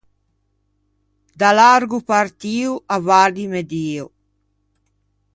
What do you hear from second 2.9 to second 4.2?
avvardime Dio.